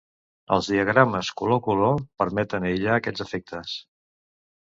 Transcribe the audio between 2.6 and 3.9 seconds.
aïllar aquests efectes.